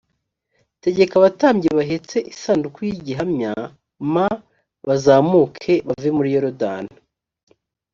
tegeka 0.83 1.13
abatambyi 1.19 1.69
bahetse 1.79 2.17
isanduku 2.31 2.79
y 2.87 2.91
igihamya 2.95 3.51
m 4.13 4.15
bazamuke 4.87 5.73
bave 5.87 6.09
muri 6.17 6.29
yorodani 6.35 6.95